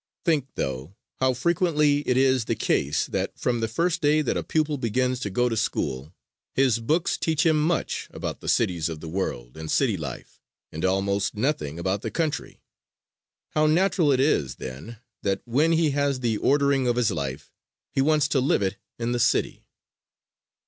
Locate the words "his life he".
16.95-18.01